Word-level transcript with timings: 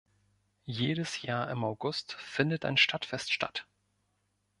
Jedes 0.65 1.21
Jahr 1.21 1.51
im 1.51 1.63
August 1.63 2.13
findet 2.13 2.65
ein 2.65 2.75
Stadtfest 2.75 3.31
statt. 3.31 3.67